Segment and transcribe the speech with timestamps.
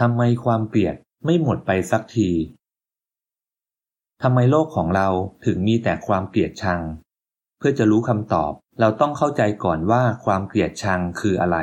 [0.00, 2.30] ทำไมความเกลียดไม่หมดไปสักที
[4.22, 5.08] ทำไมโลกของเรา
[5.44, 6.80] ถึงมีแต่ความเกลียดชัง
[7.58, 11.58] เพื่อจะรู้คำตอบเราต้องเข้าใจก่อนว่าความเกลียดชังคืออะไร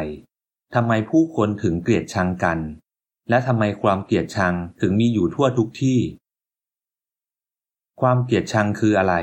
[0.76, 2.60] ทำไมผู้คนถึงเกลียดชังกัน
[3.30, 6.00] และทำไมความเกลียดชังถึงมีอยู่ทั่วทุกที่
[8.02, 9.16] ความเกลียดชังคืออะไร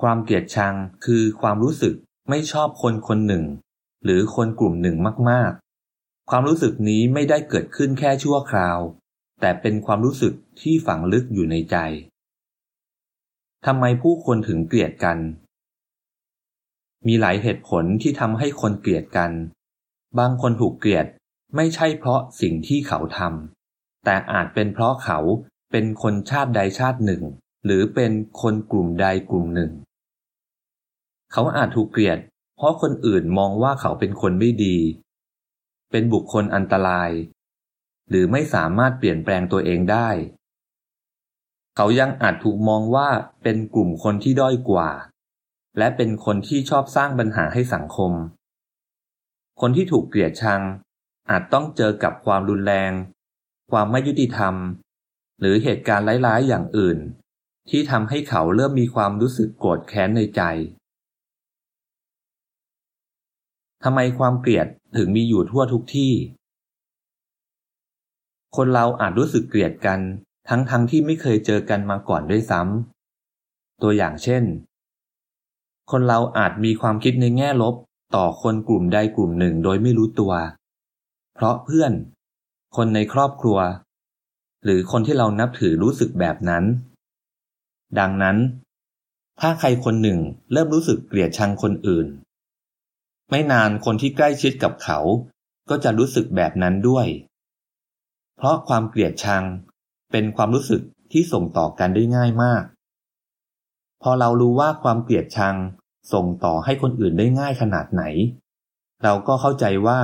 [0.00, 0.74] ความเกลียดชัง
[1.04, 1.94] คือความรู้สึก
[2.28, 3.44] ไม่ชอบคนคนหนึ่ง
[4.04, 4.96] หรือคนกลุ่มหนึ่ง
[5.30, 5.63] มากๆ
[6.30, 8.78] ความรู้สึกนี้ไม่ได้เกิดขึ้นแค่ชั่วคราว
[9.40, 11.76] แต่เป็นความรู้สึกที่ฝังลึกอยู่ในใจ
[13.66, 15.18] ทำไมผู้คนถึงเกลียดกัน
[17.06, 19.32] มีหลายเหตุผลที่ทำให้คนเกลียดกัน
[20.18, 21.06] บางคนถูกเกลียด
[21.56, 25.18] ไม่ใช่เพราะสิ่งที่เขาทำ แต่อาจเป็นเพราะเขา
[25.70, 27.22] เป็นคนชาติใดชาติหนึ่ง
[27.64, 29.70] หรือเป็นคนกลุ่มใดกลุ่มหนึ่ง
[31.32, 32.18] เขาอาจถูกเกลียด
[32.56, 34.76] เพราะคนอื่นมองว่าเขาเป็นคนไม่ดี
[35.96, 37.10] เป็นบุคคลอันตราย
[38.08, 40.08] หรือไม่สามารถเปลี่ยนแปลงตัวเองได้
[41.76, 43.08] เขายังอาจถูกมองว่า
[43.42, 44.90] เป็นกลุ่มคนที่ด้อยกว่า
[45.78, 48.12] และเป็นคนที่ชอบสร้างปัญหาให้สังคม
[49.60, 50.62] คนที่ถูกเกลียดชัง
[51.30, 52.92] อาจต้องเจอกับความรุนแรง
[53.70, 54.54] ความไม่ยุติธรรม
[55.40, 56.98] หรือเหตุการณ์ร้ายๆอย่างอื่น
[57.70, 60.42] ที่ทำให้เขาเริ่มมีความรู้สึกโกรธแค้นในใจ
[63.82, 64.66] ทำไมความเกลียด
[64.96, 66.12] ถึงมีอยู่ทั่วทุกที่
[68.56, 70.00] คนเราอาจรู้สึกเกลียดกัน
[70.48, 74.44] ทั้งๆทที่ไม่เคยเจอกันมาก่อนด้วยซ้ำตัวอย่างเช่น
[75.90, 77.74] คนเราอาจมีความคิดในแง่ลบ
[78.16, 80.32] ต่อคนกลุ่มใดกลุ่มหนึ่งโดยไม่รู้ตัว
[81.34, 81.92] เพราะเพื่อน
[82.76, 83.58] คนในครอบครัว
[84.64, 86.64] หรือคนที่เรานับถือรู้สึกแบบนั้น
[87.98, 88.36] ดังนั้น
[89.40, 90.18] ถ้าใครคนหนึ่ง
[90.52, 92.06] เริ่มรู้สึกเกลียดชังคนอื่น
[93.30, 94.98] ไม่นานคนที่ใกล้ชิดกับเขา
[95.70, 97.06] ก็จะรู้สึกแบบนั้นด้วย
[98.36, 99.44] เพราะความเกลียดชัง
[100.12, 100.82] เป็นความรู้สึก
[101.12, 102.62] ที่ส่งต่อกันได้ง่ายมาก
[104.02, 105.56] พอเรารู้ว่าความเกลียดชัง
[106.12, 108.02] ส่งต่อให้คนอื่นได้ง่ายขนาดไหน
[109.02, 110.00] เราก็เข้าใจว่า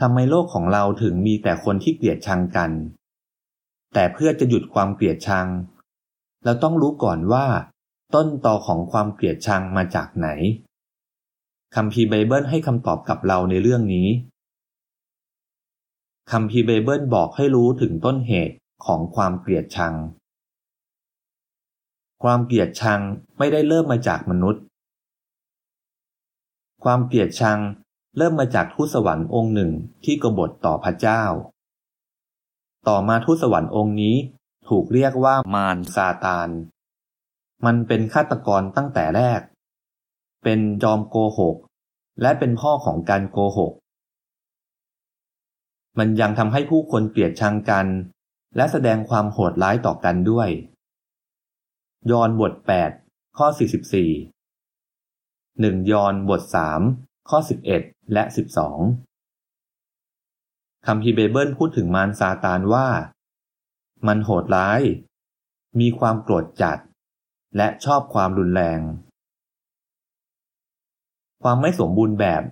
[0.00, 2.70] ทำไมโลกของเราถึงมีแต่คนที่เกลียดชังกัน
[3.94, 5.46] แต่เพื่อจะหยุดความเกลียดชัง
[6.44, 7.46] เราต้องรู้ก่อนว่า
[8.14, 10.28] ต้นตอของความเกลียดชังมาจากไหน
[11.74, 14.08] คัมภีร์ไบเบิลให้คำตอบกับเราในเรื่องนี้
[16.32, 19.94] คัมภีร์ไบเบิลบอกให้รู้ถึงต้นเหตุของความเกลียดชัง
[22.22, 23.00] ความเกลียดชัง
[23.38, 24.62] ไม่ได้เริ่มมาจากมนุษย์
[26.84, 27.58] ความเกลียดชัง
[28.16, 29.70] เริ่มมาจากทูตสวรรค์องค์หนึ่ง
[30.04, 31.22] ที่กบฏต่อพระเจ้า
[32.88, 34.16] ต่อมาทูตสวรรค์องค์นี้
[34.68, 36.48] ถูกเรียกว่ามารซาตาน
[37.64, 39.40] มันเป็นฆาตกรตั้งแต่แรก
[40.48, 41.56] เป็นจอมโกหก
[42.22, 43.72] และเป็นพ่อของการโกหก
[45.98, 47.86] มันยังทำให้ผู้คนเกลียดชังกัน
[48.56, 50.48] และแสดงความโหดร้ายต่อกันด้วย
[52.10, 52.52] ยอนบท
[52.96, 53.46] 8 ข้อ
[54.68, 56.42] 44 1 ยอห์นบท
[56.84, 57.38] 3 ข้อ
[57.76, 58.22] 11 และ
[59.30, 62.88] 12คำพีเบเบิลพูดถึงมารซาตานว่า
[64.06, 64.80] มันโหดร้าย
[65.80, 66.78] มีความโกรธจัด
[67.56, 68.80] และชอบความรุนแรง
[71.42, 72.42] ความไม่สมบูรณ์แบบ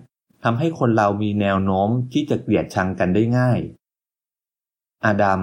[0.43, 3.59] ทำให้คนเรามีแนวโน้มที่จะเกลียดชังกันได้ง่าย
[5.05, 5.41] อาดัม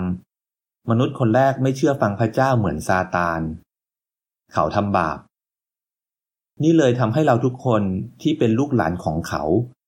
[0.91, 3.41] มนุษย์คนแรกไม่เชื่อฟังพระเจ้าเหมือนซาตาน
[4.53, 5.19] เขาทำบาป
[6.63, 7.83] นี่เลยทำให้เราทุกคน
[8.23, 9.43] ที่เป็นลูกหลานของเขา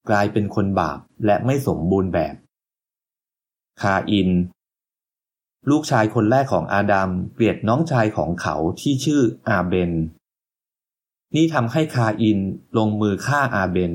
[0.08, 2.34] กลายเป็นคนบาปและไม่สมบูรณ์แบบ
[3.80, 4.30] คาอิน
[5.70, 9.92] ลูกชายคนแรกของอาดัมเกลียดน้องชายของเขาที่ชื่ออาเบน
[11.34, 12.38] นี่ทำให้คาอิน
[12.78, 13.92] ลงมือฆ่าอาเบน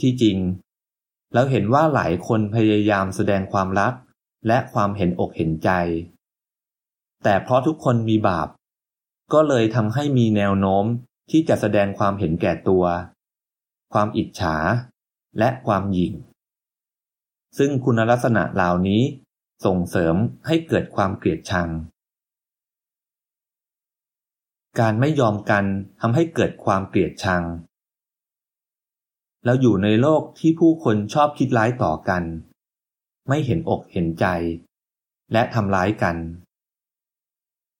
[0.00, 0.38] ที่จริง
[1.34, 3.94] เราเห็นว่าหลายคนพยายามแสดงความรัก
[4.46, 5.70] และความเห็นอกเห็นใจ
[7.22, 8.48] แต่เพราะทุกคนมีบาป
[9.32, 10.84] ก็เลยทำให้มีแนวโน้ม
[11.30, 12.84] ที่จะแสดงความเห็นแก่ตัว
[13.92, 14.56] ความอิจฉา
[15.38, 16.14] และความหยิ่ง
[17.58, 19.02] ซึ่งคุณลักษณะเหล่านี้
[19.64, 20.14] ส่งเสริม
[20.46, 21.68] ให้เกิดความเกลียดชัง
[24.80, 25.64] การไม่ยอมกัน
[26.00, 27.42] ทำให้เกิดความเกลียดชัง
[29.44, 32.22] แล้วอยู่ในโลกที่ผู้คนชอบคิดร้ายต่อกัน
[33.28, 34.26] ไม่เห็นอกเห็นใจ
[35.32, 36.16] และทำร้ายกัน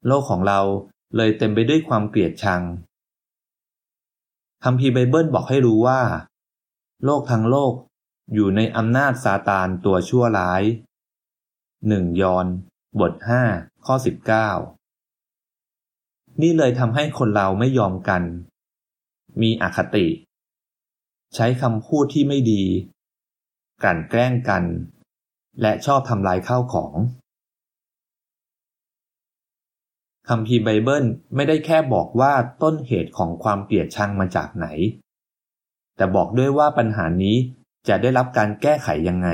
[0.06, 0.61] โลกของเรา
[1.17, 2.62] เลยเต็มไปด้วยความเกลียดชัง
[4.64, 6.00] คัมภีไบเบิลบอกให้รู้ว่า
[7.05, 7.73] โลกทั้งโลก
[8.35, 10.62] อยู่ในอำนาจซาตานตัวชั่วร้าย
[11.88, 12.47] หนึ่งยอน
[13.00, 13.43] บทห้า
[13.87, 14.50] ข้อสิบเก้า
[16.40, 18.22] นี่เลยทำให้คนเราไม่ยอมกัน
[19.42, 20.06] มีอคติ
[21.34, 22.62] ใช้คำพูดที่ไม่ดี
[23.84, 24.64] กันแกล้งกัน
[25.60, 26.92] และชอบทำลายข้าวของ
[30.28, 31.04] คัมภีไบเบิล
[31.34, 32.32] ไม่ได้แค่บอกว่า
[32.62, 34.66] ต้นเหตุของความเกลียดชังมาจากไหน
[35.96, 37.37] แต่บอกด้วยว่าปัญหานี้
[37.88, 39.28] จะได้รับการแก้ไขยังไง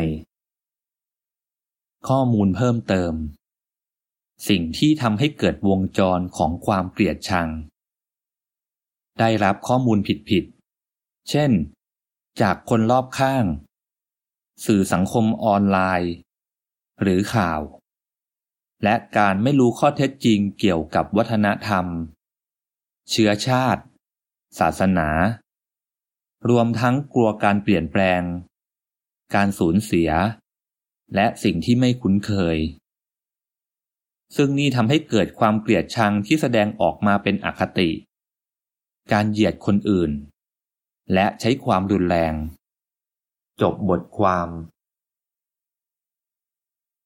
[2.08, 3.12] ข้อมูลเพิ่มเติม
[4.48, 7.48] สิ่งที่ทำให้เกิดวงจรของความเกลียดชัง
[9.18, 9.98] ได้รับข้อมูล
[10.30, 11.50] ผิดๆ เช่น
[12.40, 13.44] จากคนรอบข้าง
[14.66, 16.12] สื่อสังคมออนไลน์
[17.02, 17.60] หรือข่าว
[18.84, 21.86] และการไม่รู้ข้อเท็จจริงเกี่ยวกับวัฒนธรรม
[23.10, 23.82] เชื้อชาติ
[24.58, 25.08] ศาสนา
[26.48, 28.22] รวมทั้งกลัวการเปลี่ยนแปลง
[29.34, 30.10] การสูญเสีย
[31.14, 32.58] และสิ่งที่ไม่คุ้นเคย
[34.36, 37.90] ซึ่งนี่ทำให้เกิดความเกลียดชังที่แสดงออกมาเป็นอคติ
[39.12, 40.10] การเหยียดคนอื่น
[41.14, 42.34] และใช้ความรุนแรง
[43.60, 44.48] จบบทความ